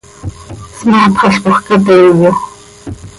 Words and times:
Smaapxalcoj 0.77 1.57
ca 1.67 1.75
teeyo. 1.85 2.29